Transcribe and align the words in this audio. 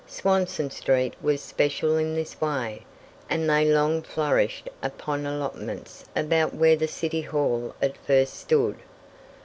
Swanston 0.07 0.71
street 0.71 1.13
was 1.21 1.41
special 1.43 1.95
in 1.95 2.15
this 2.15 2.41
way, 2.41 2.81
and 3.29 3.47
they 3.47 3.65
long 3.71 4.01
flourished 4.01 4.67
upon 4.81 5.27
allotments 5.27 6.05
about 6.15 6.55
where 6.55 6.75
the 6.75 6.87
city 6.87 7.21
hall 7.21 7.75
at 7.83 7.95
first 7.97 8.33
stood. 8.33 8.77